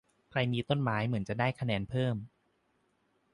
[0.29, 2.15] ใครมีต้นไม้เหมือนจะได้คะแนนเพิ่ม